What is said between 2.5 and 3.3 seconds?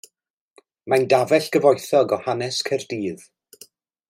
Caerdydd.